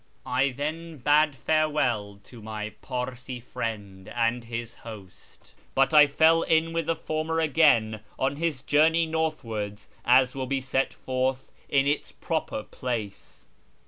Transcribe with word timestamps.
I 0.25 0.49
then 0.49 0.97
bade 0.97 1.35
farewell 1.35 2.19
to 2.23 2.41
my 2.41 2.71
Parsee 2.81 3.39
friend 3.39 4.07
and 4.09 4.45
his 4.45 4.73
host, 4.73 5.53
but 5.75 5.93
I 5.93 6.07
fell 6.07 6.41
in 6.41 6.73
with 6.73 6.87
the 6.87 6.95
former 6.95 7.39
again 7.39 7.99
on 8.17 8.37
his 8.37 8.63
journey 8.63 9.05
northwards, 9.05 9.89
as 10.03 10.33
will 10.33 10.47
be 10.47 10.59
set 10.59 10.91
forth 10.91 11.51
in 11.69 11.85
its 11.85 12.13
proper 12.13 12.63
place. 12.63 13.45